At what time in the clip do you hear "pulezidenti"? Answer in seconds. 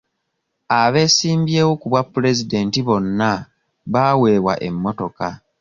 2.13-2.79